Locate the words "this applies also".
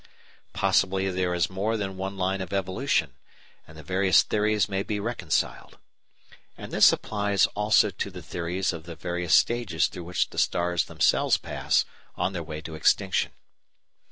6.73-7.91